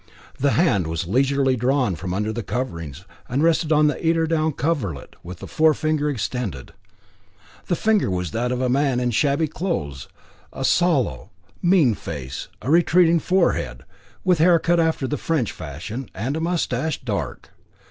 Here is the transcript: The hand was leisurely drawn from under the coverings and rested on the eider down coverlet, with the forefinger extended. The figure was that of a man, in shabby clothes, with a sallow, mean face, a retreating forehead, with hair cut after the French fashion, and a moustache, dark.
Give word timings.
The 0.39 0.53
hand 0.57 0.87
was 0.87 1.05
leisurely 1.05 1.55
drawn 1.55 1.93
from 1.95 2.11
under 2.11 2.33
the 2.33 2.41
coverings 2.41 3.05
and 3.29 3.43
rested 3.43 3.71
on 3.71 3.85
the 3.85 4.03
eider 4.03 4.25
down 4.25 4.53
coverlet, 4.53 5.15
with 5.21 5.37
the 5.37 5.47
forefinger 5.47 6.09
extended. 6.09 6.73
The 7.67 7.75
figure 7.75 8.09
was 8.09 8.31
that 8.31 8.51
of 8.51 8.61
a 8.61 8.67
man, 8.67 8.99
in 8.99 9.11
shabby 9.11 9.47
clothes, 9.47 10.07
with 10.51 10.61
a 10.61 10.65
sallow, 10.65 11.29
mean 11.61 11.93
face, 11.93 12.47
a 12.63 12.71
retreating 12.71 13.19
forehead, 13.19 13.83
with 14.23 14.39
hair 14.39 14.57
cut 14.57 14.79
after 14.79 15.05
the 15.07 15.17
French 15.17 15.51
fashion, 15.51 16.09
and 16.15 16.35
a 16.35 16.41
moustache, 16.41 16.99
dark. 17.03 17.51